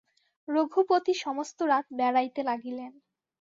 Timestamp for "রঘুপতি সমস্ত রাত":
0.47-1.85